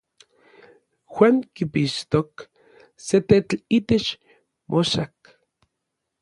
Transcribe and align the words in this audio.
Juan 1.13 1.35
kipixtok 1.55 2.31
se 3.05 3.17
tetl 3.27 3.57
itech 3.77 4.09
ipoxak. 4.15 5.17